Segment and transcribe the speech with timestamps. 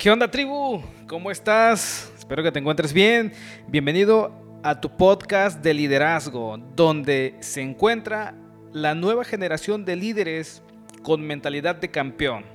[0.00, 0.82] ¿Qué onda tribu?
[1.06, 2.10] ¿Cómo estás?
[2.18, 3.34] Espero que te encuentres bien.
[3.68, 8.34] Bienvenido a tu podcast de liderazgo, donde se encuentra
[8.72, 10.62] la nueva generación de líderes
[11.02, 12.46] con mentalidad de campeón.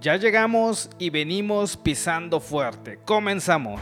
[0.00, 2.98] Ya llegamos y venimos pisando fuerte.
[3.04, 3.80] Comenzamos.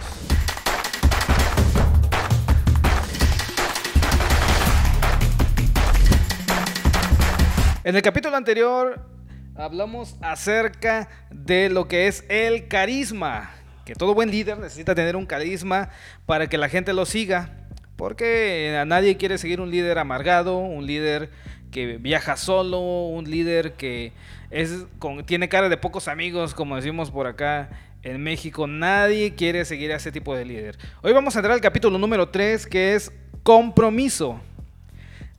[7.83, 9.20] En el capítulo anterior
[9.61, 13.51] hablamos acerca de lo que es el carisma,
[13.85, 15.91] que todo buen líder necesita tener un carisma
[16.25, 17.51] para que la gente lo siga,
[17.97, 21.31] porque a nadie quiere seguir un líder amargado, un líder
[21.71, 24.13] que viaja solo, un líder que
[24.51, 24.87] es
[25.27, 27.69] tiene cara de pocos amigos, como decimos por acá
[28.03, 28.67] en México.
[28.67, 30.79] Nadie quiere seguir a ese tipo de líder.
[31.03, 34.41] Hoy vamos a entrar al capítulo número 3, que es compromiso.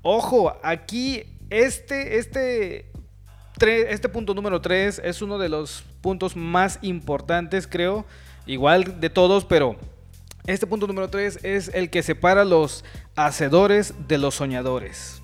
[0.03, 2.90] Ojo, aquí este, este,
[3.69, 8.05] este punto número 3 es uno de los puntos más importantes, creo.
[8.47, 9.75] Igual de todos, pero
[10.47, 12.83] este punto número 3 es el que separa los
[13.15, 15.21] hacedores de los soñadores.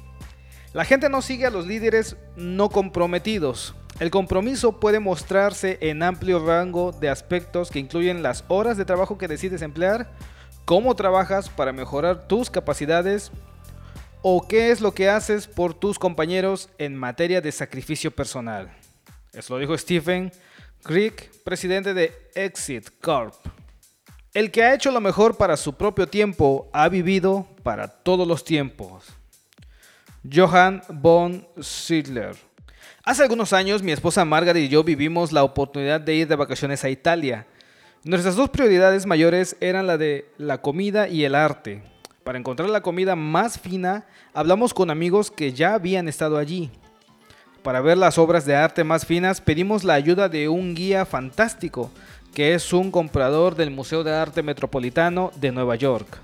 [0.74, 3.74] La gente no sigue a los líderes no comprometidos.
[4.00, 9.18] El compromiso puede mostrarse en amplio rango de aspectos que incluyen las horas de trabajo
[9.18, 10.12] que decides emplear,
[10.66, 13.32] cómo trabajas para mejorar tus capacidades,
[14.30, 18.70] ¿O qué es lo que haces por tus compañeros en materia de sacrificio personal?
[19.32, 20.34] Eso lo dijo Stephen
[20.84, 23.36] Crick, presidente de Exit Corp.
[24.34, 28.44] El que ha hecho lo mejor para su propio tiempo ha vivido para todos los
[28.44, 29.06] tiempos.
[30.30, 32.36] Johann von Sidler.
[33.06, 36.84] Hace algunos años mi esposa Margaret y yo vivimos la oportunidad de ir de vacaciones
[36.84, 37.48] a Italia.
[38.04, 41.82] Nuestras dos prioridades mayores eran la de la comida y el arte.
[42.28, 46.70] Para encontrar la comida más fina, hablamos con amigos que ya habían estado allí.
[47.64, 51.90] Para ver las obras de arte más finas, pedimos la ayuda de un guía fantástico,
[52.34, 56.18] que es un comprador del Museo de Arte Metropolitano de Nueva York.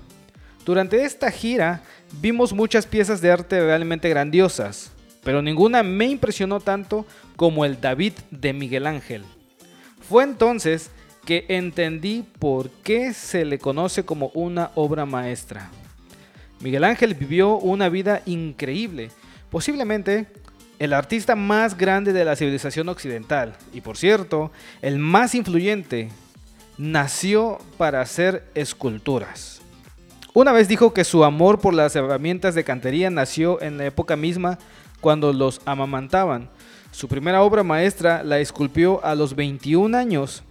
[0.66, 1.80] Durante esta gira
[2.20, 8.12] vimos muchas piezas de arte realmente grandiosas, pero ninguna me impresionó tanto como el David
[8.30, 9.24] de Miguel Ángel.
[10.06, 10.90] Fue entonces
[11.24, 15.70] que entendí por qué se le conoce como una obra maestra.
[16.64, 19.10] Miguel Ángel vivió una vida increíble,
[19.50, 20.28] posiblemente
[20.78, 26.08] el artista más grande de la civilización occidental y por cierto, el más influyente,
[26.78, 29.60] nació para hacer esculturas.
[30.32, 34.16] Una vez dijo que su amor por las herramientas de cantería nació en la época
[34.16, 34.58] misma
[35.02, 36.48] cuando los amamantaban.
[36.92, 40.42] Su primera obra maestra la esculpió a los 21 años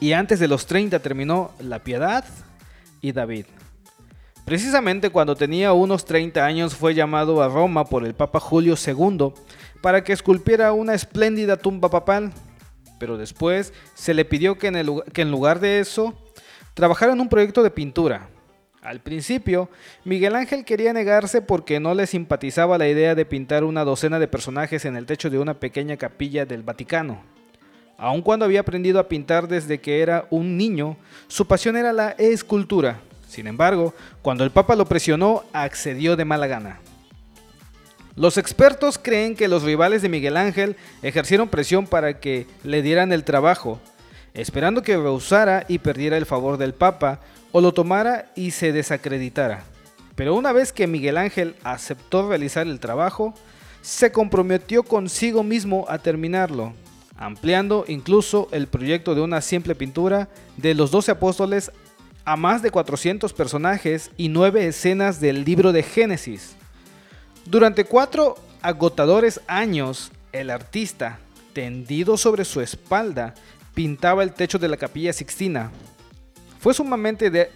[0.00, 2.26] y antes de los 30 terminó La Piedad
[3.00, 3.46] y David.
[4.50, 9.32] Precisamente cuando tenía unos 30 años fue llamado a Roma por el Papa Julio II
[9.80, 12.32] para que esculpiera una espléndida tumba papal,
[12.98, 16.18] pero después se le pidió que en, lugar de eso
[16.74, 18.28] trabajara en un proyecto de pintura.
[18.82, 19.70] Al principio,
[20.04, 24.26] Miguel Ángel quería negarse porque no le simpatizaba la idea de pintar una docena de
[24.26, 27.22] personajes en el techo de una pequeña capilla del Vaticano.
[27.96, 30.96] Aun cuando había aprendido a pintar desde que era un niño,
[31.28, 33.00] su pasión era la escultura.
[33.30, 36.80] Sin embargo, cuando el Papa lo presionó, accedió de mala gana.
[38.16, 43.12] Los expertos creen que los rivales de Miguel Ángel ejercieron presión para que le dieran
[43.12, 43.80] el trabajo,
[44.34, 47.20] esperando que rehusara y perdiera el favor del Papa,
[47.52, 49.62] o lo tomara y se desacreditara.
[50.16, 53.32] Pero una vez que Miguel Ángel aceptó realizar el trabajo,
[53.80, 56.72] se comprometió consigo mismo a terminarlo,
[57.16, 61.70] ampliando incluso el proyecto de una simple pintura de los doce apóstoles
[62.24, 66.54] a más de 400 personajes y nueve escenas del libro de Génesis.
[67.46, 71.18] Durante cuatro agotadores años, el artista,
[71.52, 73.34] tendido sobre su espalda,
[73.74, 75.70] pintaba el techo de la capilla Sixtina.
[76.60, 77.50] Fue sumamente,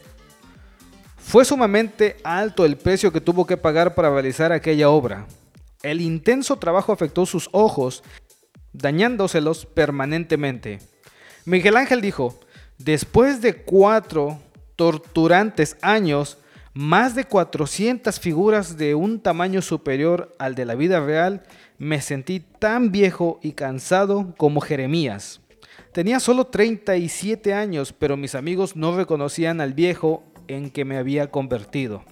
[1.17, 5.27] fue sumamente alto el precio que tuvo que pagar para realizar aquella obra.
[5.83, 8.03] El intenso trabajo afectó sus ojos,
[8.73, 10.79] dañándoselos permanentemente.
[11.45, 12.41] Miguel Ángel dijo,
[12.79, 14.41] después de cuatro
[14.77, 16.39] torturantes años,
[16.73, 21.43] más de 400 figuras de un tamaño superior al de la vida real,
[21.79, 25.41] me sentí tan viejo y cansado como Jeremías.
[25.93, 31.31] Tenía solo 37 años, pero mis amigos no reconocían al viejo en que me había
[31.31, 32.05] convertido.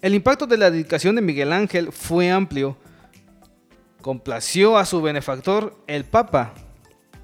[0.00, 2.76] El impacto de la dedicación de Miguel Ángel fue amplio.
[4.00, 6.54] Complació a su benefactor, el Papa,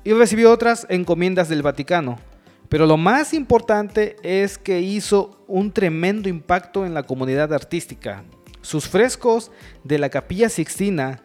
[0.04, 2.27] y recibió otras encomiendas del Vaticano.
[2.68, 8.24] Pero lo más importante es que hizo un tremendo impacto en la comunidad artística.
[8.60, 9.50] Sus frescos
[9.84, 11.22] de la capilla Sixtina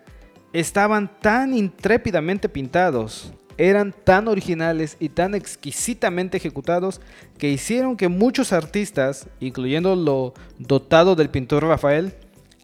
[0.54, 7.02] estaban tan intrépidamente pintados, eran tan originales y tan exquisitamente ejecutados
[7.38, 12.14] que hicieron que muchos artistas, incluyendo lo dotado del pintor Rafael,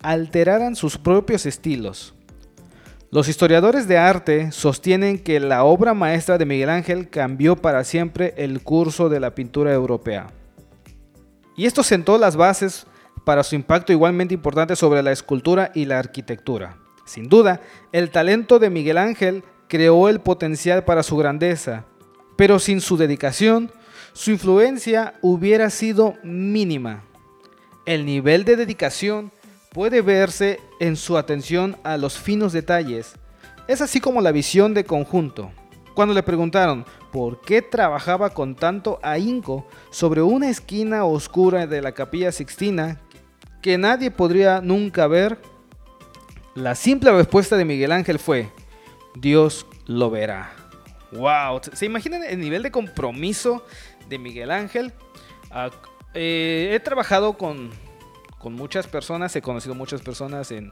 [0.01, 2.15] alteraran sus propios estilos.
[3.11, 8.35] Los historiadores de arte sostienen que la obra maestra de Miguel Ángel cambió para siempre
[8.37, 10.27] el curso de la pintura europea.
[11.57, 12.85] Y esto sentó las bases
[13.25, 16.77] para su impacto igualmente importante sobre la escultura y la arquitectura.
[17.03, 17.61] Sin duda,
[17.91, 21.85] el talento de Miguel Ángel creó el potencial para su grandeza,
[22.35, 23.71] pero sin su dedicación,
[24.13, 27.03] su influencia hubiera sido mínima.
[27.87, 29.31] El nivel de dedicación
[29.73, 33.13] puede verse en su atención a los finos detalles.
[33.67, 35.51] Es así como la visión de conjunto.
[35.93, 41.91] Cuando le preguntaron por qué trabajaba con tanto ahínco sobre una esquina oscura de la
[41.91, 43.01] capilla Sixtina
[43.61, 45.37] que nadie podría nunca ver,
[46.55, 48.49] la simple respuesta de Miguel Ángel fue,
[49.15, 50.53] Dios lo verá.
[51.11, 51.61] ¡Wow!
[51.73, 53.65] ¿Se imaginan el nivel de compromiso
[54.07, 54.93] de Miguel Ángel?
[55.51, 55.69] Ah,
[56.13, 57.71] eh, he trabajado con
[58.39, 60.71] con muchas personas, he conocido muchas personas en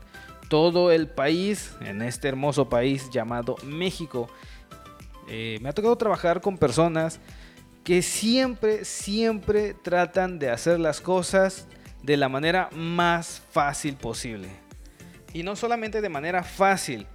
[0.49, 4.29] todo el país, en este hermoso país llamado México.
[5.27, 7.19] Eh, me ha tocado trabajar con personas
[7.83, 11.67] que siempre, siempre tratan de hacer las cosas
[12.03, 14.47] de la manera más fácil posible.
[15.33, 17.05] Y no solamente de manera fácil,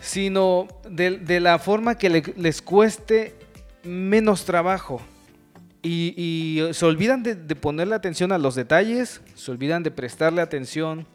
[0.00, 3.34] sino de, la forma que les cueste
[3.82, 5.00] menos trabajo.
[5.82, 11.06] Y, se olvidan de, ponerle atención a los detalles, se olvidan de prestarle atención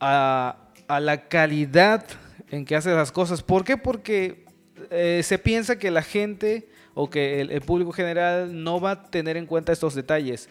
[0.00, 0.56] a,
[0.88, 2.04] la calidad
[2.50, 3.42] en que hace las cosas.
[3.42, 3.76] ¿Por qué?
[3.76, 4.44] Porque
[4.90, 9.36] eh, se piensa que la gente o que el, público general no va a tener
[9.36, 10.48] en cuenta estos detalles.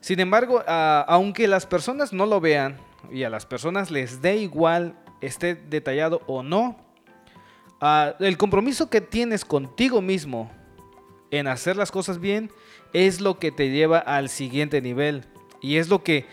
[0.00, 2.76] Sin embargo, aunque las personas no lo vean
[3.10, 6.76] y a las personas les dé igual esté detallado o no,
[8.18, 10.50] el compromiso que tienes contigo mismo
[11.38, 12.50] en hacer las cosas bien
[12.92, 15.24] es lo que te lleva al siguiente nivel
[15.60, 16.26] y es lo que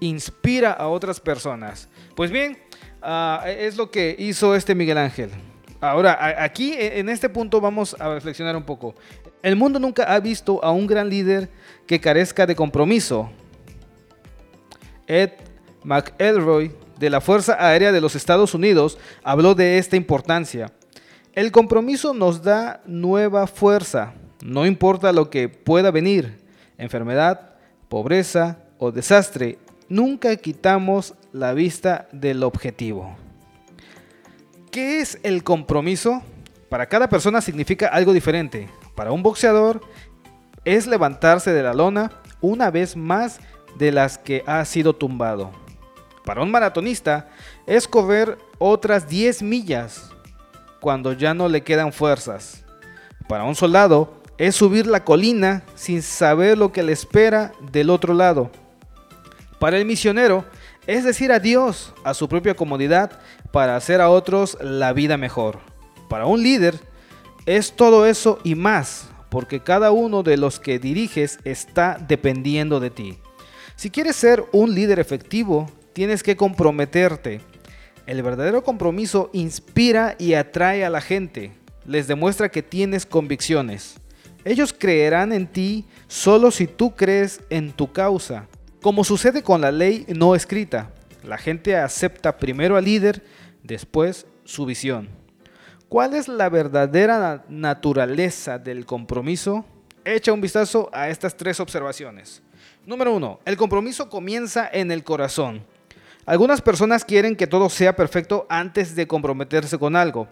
[0.00, 1.88] inspira a otras personas.
[2.14, 2.58] Pues bien,
[3.00, 5.30] ah, es lo que hizo este Miguel Ángel.
[5.80, 8.94] Ahora, aquí e, en este punto vamos a reflexionar un poco.
[9.42, 11.50] El mundo nunca ha visto a un gran líder
[11.86, 13.30] que carezca de compromiso.
[15.06, 15.30] Ed
[15.82, 20.72] McElroy de la Fuerza Aérea de los Estados Unidos habló de esta importancia.
[21.32, 24.14] El compromiso nos da nueva fuerza.
[24.42, 26.40] No importa lo que pueda venir,
[26.76, 27.54] enfermedad,
[27.88, 29.56] pobreza o desastre,
[29.88, 33.14] nunca quitamos la vista del objetivo.
[34.72, 36.22] ¿Qué es el compromiso?
[36.68, 38.68] Para cada persona significa algo diferente.
[38.96, 39.80] Para un boxeador
[40.64, 42.10] es levantarse de la lona
[42.40, 43.38] una vez más
[43.78, 45.52] de las que ha sido tumbado.
[46.24, 47.28] Para un maratonista
[47.64, 50.10] es correr otras 10 millas
[50.80, 52.64] cuando ya no le quedan fuerzas.
[53.28, 58.14] Para un soldado es subir la colina sin saber lo que le espera del otro
[58.14, 58.50] lado.
[59.58, 60.44] Para el misionero
[60.86, 63.20] es decir adiós a su propia comodidad
[63.52, 65.60] para hacer a otros la vida mejor.
[66.08, 66.80] Para un líder
[67.46, 72.90] es todo eso y más, porque cada uno de los que diriges está dependiendo de
[72.90, 73.18] ti.
[73.76, 77.40] Si quieres ser un líder efectivo, tienes que comprometerte.
[78.06, 81.52] El verdadero compromiso inspira y atrae a la gente,
[81.86, 84.01] les demuestra que tienes convicciones.
[84.44, 88.46] Ellos creerán en ti solo si tú crees en tu causa.
[88.80, 90.90] Como sucede con la ley no escrita,
[91.22, 93.22] la gente acepta primero al líder,
[93.62, 95.08] después su visión.
[95.88, 99.64] ¿Cuál es la verdadera naturaleza del compromiso?
[100.04, 102.42] Echa un vistazo a estas tres observaciones.
[102.84, 105.62] Número uno, el compromiso comienza en el corazón.
[106.26, 110.26] Algunas personas quieren que todo sea perfecto antes de comprometerse con algo,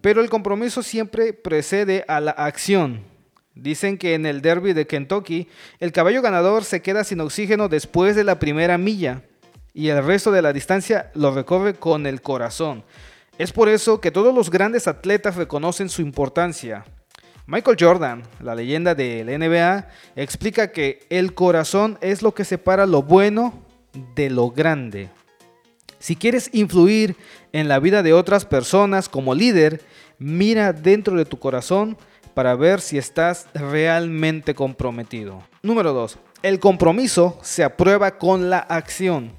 [0.00, 3.11] pero el compromiso siempre precede a la acción.
[3.54, 8.16] Dicen que en el derby de Kentucky, el caballo ganador se queda sin oxígeno después
[8.16, 9.22] de la primera milla
[9.74, 12.84] y el resto de la distancia lo recorre con el corazón.
[13.38, 16.84] Es por eso que todos los grandes atletas reconocen su importancia.
[17.46, 23.02] Michael Jordan, la leyenda del NBA, explica que el corazón es lo que separa lo
[23.02, 23.64] bueno
[24.14, 25.10] de lo grande.
[25.98, 27.16] Si quieres influir
[27.52, 29.82] en la vida de otras personas como líder,
[30.18, 31.96] mira dentro de tu corazón
[32.34, 35.42] para ver si estás realmente comprometido.
[35.62, 36.18] Número 2.
[36.42, 39.32] El compromiso se aprueba con la acción.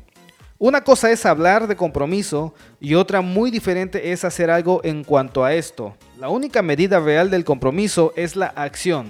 [0.57, 5.43] Una cosa es hablar de compromiso y otra muy diferente es hacer algo en cuanto
[5.43, 5.97] a esto.
[6.17, 9.07] La única medida real del compromiso es la acción.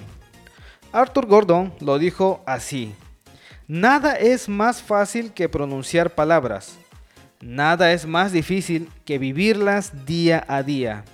[0.90, 2.94] Arthur Gordon lo dijo así.
[3.68, 6.76] Nada es más fácil que pronunciar palabras.
[7.40, 11.04] Nada es más difícil que vivirlas día a día.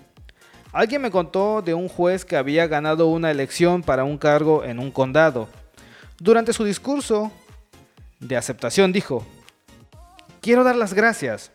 [0.73, 4.79] Alguien me contó de un juez que había ganado una elección para un cargo en
[4.79, 5.49] un condado.
[6.19, 7.33] Durante su discurso
[8.21, 9.27] de aceptación dijo,
[10.41, 11.51] quiero dar las gracias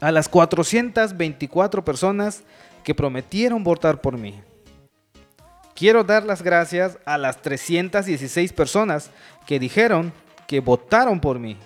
[0.00, 2.42] a las 424 personas
[2.84, 4.38] que prometieron votar por mí.
[5.74, 9.10] Quiero dar las gracias a las 316 personas
[9.46, 10.12] que dijeron
[10.46, 11.56] que votaron por mí.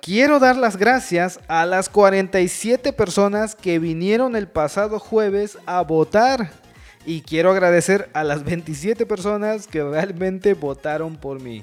[0.00, 6.50] Quiero dar las gracias a las 47 personas que vinieron el pasado jueves a votar.
[7.04, 11.62] Y quiero agradecer a las 27 personas que realmente votaron por mí.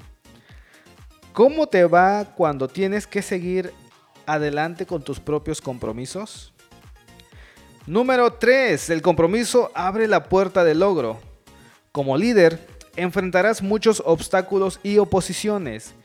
[1.34, 3.74] ¿Cómo te va cuando tienes que seguir
[4.26, 6.54] adelante con tus propios compromisos?
[7.88, 8.90] Número 3.
[8.90, 11.20] El compromiso abre la puerta del logro.
[11.92, 12.60] Como líder,
[12.96, 15.96] enfrentarás muchos obstáculos y oposiciones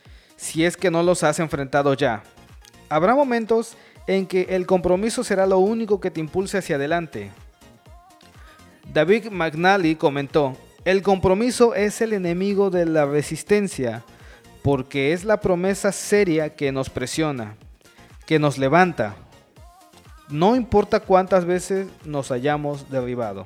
[0.41, 2.23] si es que no los has enfrentado ya.
[2.89, 7.31] Habrá momentos en que el compromiso será lo único que te impulse hacia adelante.
[8.91, 10.57] David McNally comentó,
[10.87, 14.03] el compromiso es el enemigo de la resistencia,
[14.63, 17.57] porque es la promesa seria que nos presiona,
[18.27, 19.17] que nos levanta.
[20.31, 23.45] No importa cuántas veces nos hayamos derribado.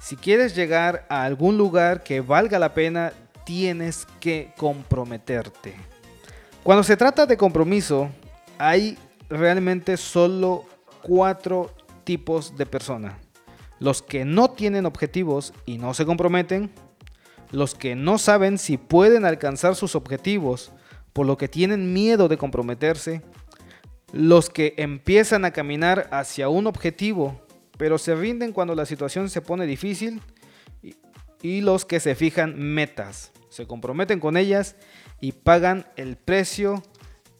[0.00, 3.12] Si quieres llegar a algún lugar que valga la pena,
[3.44, 5.97] tienes que comprometerte.
[6.68, 8.10] Cuando se trata de compromiso,
[8.58, 8.98] hay
[9.30, 10.66] realmente solo
[11.00, 11.72] cuatro
[12.04, 13.14] tipos de personas.
[13.78, 16.70] Los que no tienen objetivos y no se comprometen,
[17.52, 20.70] los que no saben si pueden alcanzar sus objetivos,
[21.14, 23.22] por lo que tienen miedo de comprometerse,
[24.12, 27.40] los que empiezan a caminar hacia un objetivo,
[27.78, 30.20] pero se rinden cuando la situación se pone difícil,
[31.40, 34.76] y los que se fijan metas, se comprometen con ellas
[35.20, 36.82] y pagan el precio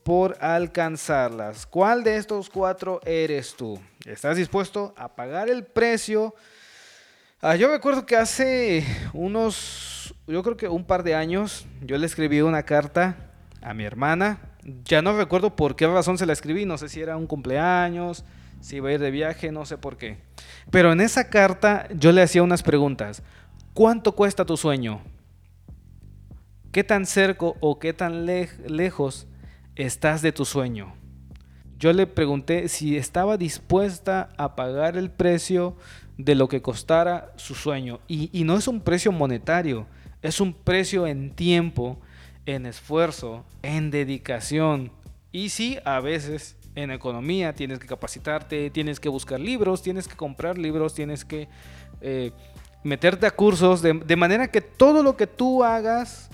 [0.03, 1.67] por alcanzarlas.
[1.67, 3.79] ¿Cuál de estos cuatro eres tú?
[4.07, 6.35] ¿Estás dispuesto a pagar el precio?
[7.41, 12.07] Ah, yo recuerdo que hace unos, yo creo que un par de años, yo le
[12.07, 13.17] escribí una carta
[13.61, 14.41] a mi hermana.
[14.85, 18.25] Ya no recuerdo por qué razón se la escribí, no sé si era un cumpleaños,
[18.61, 20.19] si iba a ir de viaje, no sé por qué.
[20.71, 23.23] Pero en esa carta yo le hacía unas preguntas.
[23.75, 25.01] ¿Cuánto cuesta tu sueño?
[26.73, 29.27] ¿Qué tan cerca o qué tan lejos
[29.75, 30.93] estás de tu sueño?
[31.79, 35.77] Yo le pregunté si estaba dispuesta a pagar el precio
[36.19, 38.01] de lo que costara su sueño.
[38.07, 39.87] Y, no es un precio monetario,
[40.21, 41.99] es un precio en tiempo,
[42.45, 44.93] en esfuerzo, en dedicación.
[45.33, 50.17] Y sí, a veces en economía tienes que capacitarte, tienes que buscar libros, tienes que
[50.17, 51.49] comprar libros, tienes que
[52.03, 52.33] eh,
[52.83, 56.29] meterte a cursos, de manera que todo lo que tú hagas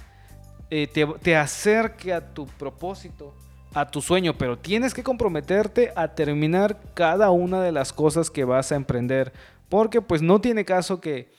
[0.71, 0.87] eh,
[1.23, 3.35] te, acerque a tu propósito,
[3.75, 8.44] a tu sueño, pero tienes que comprometerte a terminar cada una de las cosas que
[8.44, 9.33] vas a emprender,
[9.68, 11.33] porque pues no tiene caso que,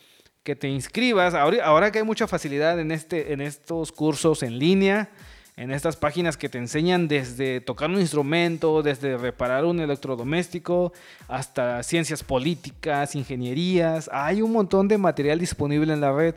[0.44, 4.60] que te inscribas, ahora, ahora, que hay mucha facilidad en, este, en estos cursos en
[4.60, 5.10] línea,
[5.58, 10.91] en estas páginas que te enseñan desde tocar un instrumento, desde reparar un electrodoméstico,
[11.27, 16.36] hasta ciencias políticas, ingenierías, hay un montón de material disponible en la red.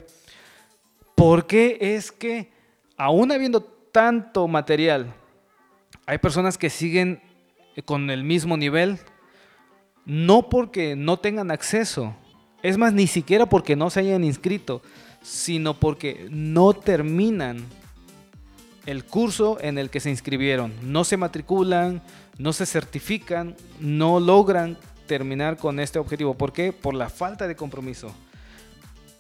[1.17, 2.58] ¿Por qué es que
[2.99, 5.15] aún habiendo tanto material,
[6.05, 7.23] hay personas que siguen
[7.85, 8.99] con el mismo nivel,
[10.05, 12.15] no porque no tengan acceso,
[12.63, 14.83] es más, ni siquiera porque no se hayan inscrito,
[15.23, 17.65] sino porque no terminan
[18.85, 22.03] el curso en el que se inscribieron, no se matriculan,
[22.39, 24.77] no se certifican, no logran
[25.07, 26.35] terminar con este objetivo.
[26.35, 26.73] ¿Por qué?
[26.73, 28.13] Por la falta de compromiso.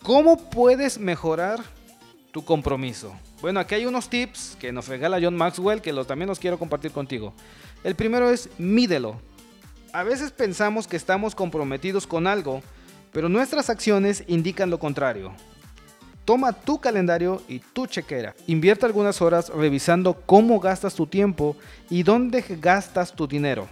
[0.03, 1.61] ¿Cómo puedes mejorar
[2.45, 3.13] compromiso?
[3.41, 6.59] Bueno, aquí hay unos tips que nos regala John Maxwell que los, también los quiero
[6.59, 7.33] compartir contigo.
[7.85, 9.21] El primero es mídelo.
[9.93, 12.63] A veces pensamos que estamos comprometidos con algo,
[13.13, 15.33] pero nuestras acciones indican lo contrario.
[16.25, 18.35] Toma tu calendario y tu chequera.
[18.47, 21.57] Invierte algunas horas revisando cómo gastas tu tiempo
[21.89, 23.67] y dónde gastas tu dinero.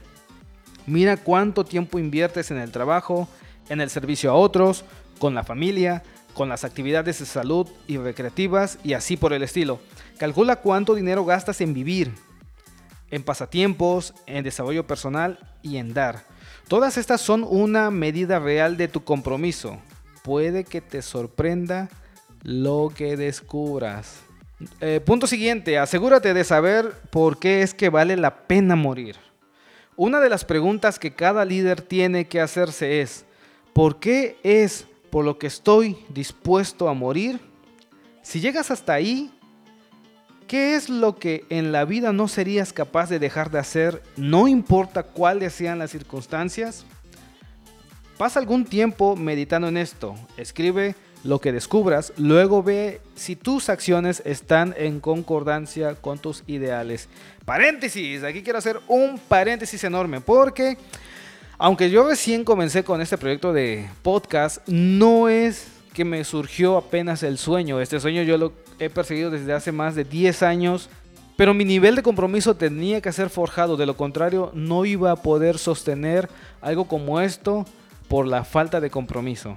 [0.86, 3.28] Mira cuánto tiempo inviertes en el trabajo,
[3.68, 4.84] en el servicio a otros,
[5.18, 6.02] con la familia,
[6.36, 9.80] con las actividades de salud y recreativas y así por el estilo.
[10.18, 12.12] Calcula cuánto dinero gastas en vivir,
[13.10, 16.24] en pasatiempos, en desarrollo personal y en dar.
[16.68, 19.78] Todas estas son una medida real de tu compromiso.
[20.22, 21.88] Puede que te sorprenda
[22.42, 24.18] lo que descubras.
[24.82, 29.16] Eh, punto siguiente, asegúrate de saber por qué es que vale la pena morir.
[29.96, 33.24] Una de las preguntas que cada líder tiene que hacerse es,
[33.72, 37.40] ¿por qué es por lo que estoy dispuesto a morir?
[38.22, 39.30] Si llegas hasta ahí,
[40.46, 44.48] ¿qué es lo que en la vida no serías capaz de dejar de hacer, no
[44.48, 46.84] importa cuáles sean las circunstancias?
[48.18, 50.14] Pasa algún tiempo meditando en esto.
[50.36, 57.08] Escribe lo que descubras, luego ve si tus acciones están en concordancia con tus ideales.
[57.44, 60.78] Paréntesis, aquí quiero hacer un paréntesis enorme porque
[61.58, 67.22] aunque yo recién comencé con este proyecto de podcast, no es que me surgió apenas
[67.22, 67.80] el sueño.
[67.80, 70.90] Este sueño yo lo he perseguido desde hace más de 10 años,
[71.36, 75.16] pero mi nivel de compromiso tenía que ser forjado, de lo contrario no iba a
[75.16, 76.28] poder sostener
[76.60, 77.64] algo como esto
[78.08, 79.56] por la falta de compromiso.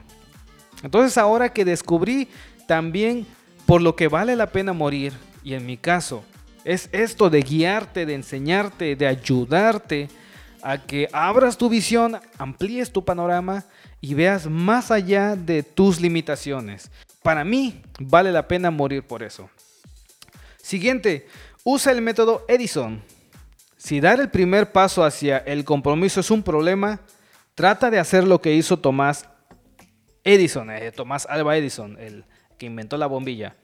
[0.84, 2.30] Entonces ahora que descubrí
[2.68, 3.26] también
[3.66, 5.12] por lo que vale la pena morir,
[5.44, 6.24] y en mi caso
[6.64, 10.10] es esto de guiarte, de enseñarte, de ayudarte
[10.62, 13.66] a que abras tu visión, amplíes tu panorama
[14.02, 16.92] y veas más allá de tus limitaciones.
[17.22, 19.50] Para mí vale la pena morir por eso.
[20.62, 21.28] Siguiente,
[21.64, 23.02] usa el método Edison.
[23.78, 27.00] Si dar el primer paso hacia el compromiso es un problema,
[27.56, 29.26] trata de hacer lo que hizo Tomás
[30.24, 32.26] Edison, eh, Tomás Alba Edison, el
[32.58, 33.56] que inventó la bombilla.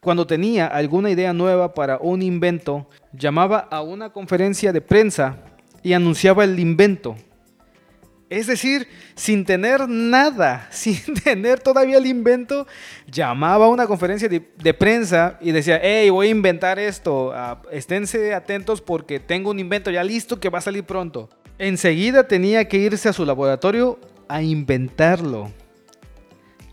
[0.00, 5.38] Cuando tenía alguna idea nueva para un invento, llamaba a una conferencia de prensa
[5.84, 7.14] y anunciaba el invento.
[8.30, 12.66] Es decir, sin tener nada, sin tener todavía el invento,
[13.06, 18.34] llamaba a una conferencia de, prensa y decía, hey, voy a inventar esto, uh, esténse
[18.34, 21.28] atentos porque tengo un invento ya listo que va a salir pronto.
[21.58, 25.52] Enseguida tenía que irse a su laboratorio a inventarlo.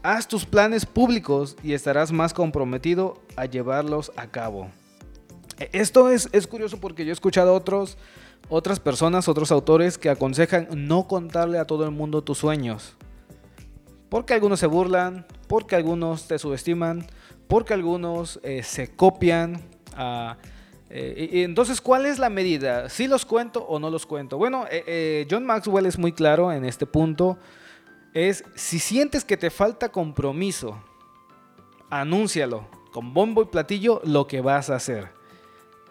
[0.02, 4.72] Haz tus planes públicos y estarás más comprometido a llevarlos a cabo.
[5.60, 8.00] E, esto es, es curioso porque yo he escuchado otros
[8.52, 12.98] otras personas, otros autores que aconsejan no contarle a todo el mundo tus sueños.
[14.10, 17.08] Porque algunos se burlan, porque algunos te subestiman,
[17.48, 19.62] porque algunos eh, se copian.
[19.96, 20.38] Ah,
[20.90, 22.90] eh, entonces, ¿cuál es la medida?
[22.90, 24.38] ¿Si los cuento o no los cuento?
[24.38, 27.38] Bueno, eh, John Maxwell es muy claro en este punto.
[28.14, 30.84] Es si sientes que te falta compromiso,
[31.90, 35.08] anúncialo con bombo y platillo lo que vas a hacer.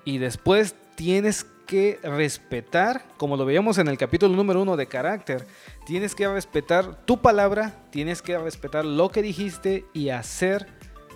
[0.05, 5.47] Y después tienes que respetar, como lo veíamos en el capítulo número uno de carácter,
[5.87, 10.67] tienes que respetar tu palabra, tienes que respetar lo que dijiste y hacer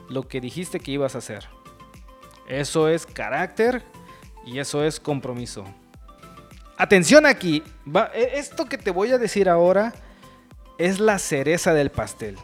[0.09, 1.49] lo que dijiste que ibas a hacer.
[2.49, 3.83] Eso es carácter
[4.47, 5.65] y eso es compromiso.
[6.77, 7.65] Atención aquí,
[8.15, 9.93] e, esto que te voy a decir ahora
[10.79, 12.37] es la cereza del pastel.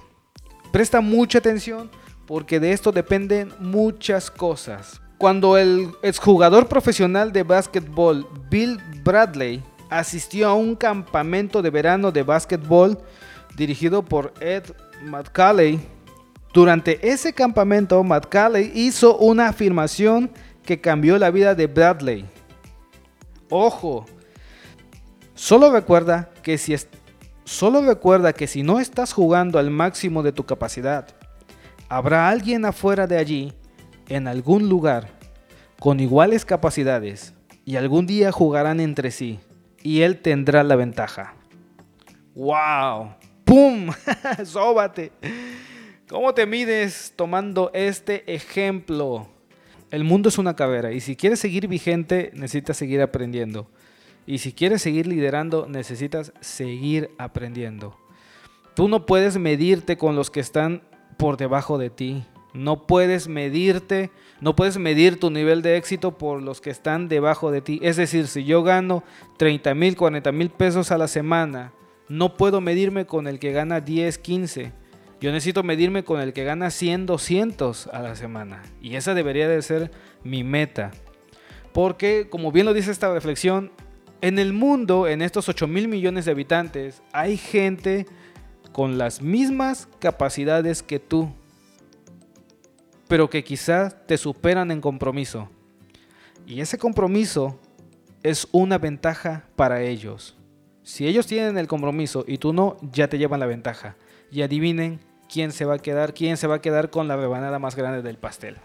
[0.72, 1.92] Presta mucha atención
[2.26, 10.48] porque de esto dependen muchas cosas cuando el exjugador profesional de básquetbol Bill Bradley asistió
[10.48, 12.96] a un campamento de verano de básquetbol
[13.54, 14.64] dirigido por Ed
[15.02, 15.78] McCalley.
[16.54, 20.30] Durante ese campamento, McCalley hizo una afirmación
[20.64, 22.24] que cambió la vida de Bradley.
[23.50, 24.06] Ojo,
[25.34, 26.74] solo recuerda que si
[27.44, 31.08] solo recuerda que si no estás jugando al máximo de tu capacidad,
[31.90, 33.52] habrá alguien afuera de allí
[34.10, 35.08] en algún lugar
[35.78, 37.32] con iguales capacidades
[37.64, 39.40] y algún día jugarán entre sí
[39.82, 41.34] y él tendrá la ventaja.
[42.34, 43.14] ¡Wow!
[43.44, 43.90] ¡Pum!
[44.44, 45.12] ¡Sóbate!
[46.08, 49.28] ¿Cómo te mides tomando este ejemplo?
[49.90, 53.70] El mundo es una carrera y si quieres seguir vigente necesitas seguir aprendiendo.
[54.26, 57.96] Y si quieres seguir liderando necesitas seguir aprendiendo.
[58.74, 60.82] Tú no puedes medirte con los que están
[61.16, 62.24] por debajo de ti.
[62.52, 64.10] No puedes medirte,
[64.40, 67.78] no puedes medir tu nivel de éxito por los que están debajo de ti.
[67.82, 69.04] Es decir, si yo gano
[69.36, 71.72] 30 mil, 40 mil pesos a la semana,
[72.08, 74.72] no puedo medirme con el que gana 10, 15.
[75.20, 78.62] Yo necesito medirme con el que gana 100, 200 a la semana.
[78.80, 79.90] Y esa debería de ser
[80.24, 80.90] mi meta.
[81.72, 83.70] Porque, como bien lo dice esta reflexión,
[84.22, 88.06] en el mundo, en estos 8 mil millones de habitantes, hay gente
[88.72, 91.32] con las mismas capacidades que tú
[93.10, 95.48] pero que quizás te superan en compromiso.
[96.46, 97.58] Y ese compromiso
[98.22, 100.36] es una ventaja para ellos.
[100.84, 103.96] Si ellos tienen el compromiso y tú no, ya te llevan la ventaja.
[104.30, 107.58] Y adivinen quién se va a quedar, quién se va a quedar con la rebanada
[107.58, 108.58] más grande del pastel.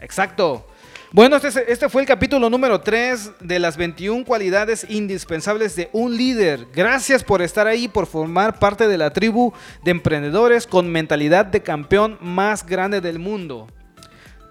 [0.00, 0.66] Exacto.
[1.12, 6.16] Bueno, este, este, fue el capítulo número 3 de las 21 cualidades indispensables de un
[6.16, 6.68] líder.
[6.72, 11.62] Gracias por estar ahí, por formar parte de la tribu de emprendedores con mentalidad de
[11.62, 13.66] campeón más grande del mundo.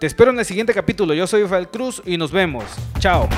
[0.01, 1.13] Te espero en el siguiente capítulo.
[1.13, 2.65] Yo soy Rafael Cruz y nos vemos.
[2.99, 3.29] Chao.